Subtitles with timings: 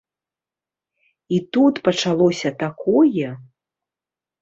[1.37, 3.29] І тут пачалося такое!